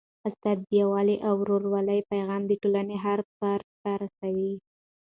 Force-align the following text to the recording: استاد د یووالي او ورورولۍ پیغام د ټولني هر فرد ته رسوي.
استاد 0.27 0.57
د 0.63 0.69
یووالي 0.81 1.17
او 1.27 1.33
ورورولۍ 1.41 1.99
پیغام 2.11 2.41
د 2.47 2.51
ټولني 2.61 2.97
هر 3.05 3.19
فرد 3.37 3.67
ته 3.81 3.91
رسوي. 4.01 4.53